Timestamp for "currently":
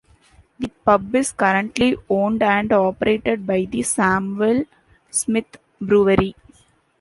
1.31-1.95